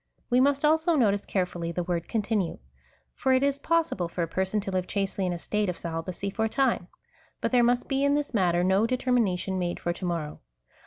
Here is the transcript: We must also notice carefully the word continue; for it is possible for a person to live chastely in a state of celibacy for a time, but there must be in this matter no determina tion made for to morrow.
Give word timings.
We 0.31 0.39
must 0.39 0.65
also 0.65 0.95
notice 0.95 1.27
carefully 1.27 1.71
the 1.71 1.83
word 1.83 2.07
continue; 2.07 2.57
for 3.13 3.33
it 3.33 3.43
is 3.43 3.59
possible 3.59 4.07
for 4.07 4.23
a 4.23 4.27
person 4.27 4.59
to 4.61 4.71
live 4.71 4.87
chastely 4.87 5.27
in 5.27 5.31
a 5.33 5.37
state 5.37 5.69
of 5.69 5.77
celibacy 5.77 6.31
for 6.31 6.45
a 6.45 6.49
time, 6.49 6.87
but 7.39 7.51
there 7.51 7.61
must 7.61 7.87
be 7.87 8.03
in 8.03 8.15
this 8.15 8.33
matter 8.33 8.63
no 8.63 8.87
determina 8.87 9.37
tion 9.37 9.59
made 9.59 9.79
for 9.79 9.93
to 9.93 10.03
morrow. 10.05 10.39